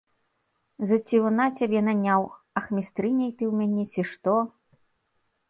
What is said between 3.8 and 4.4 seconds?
ці што?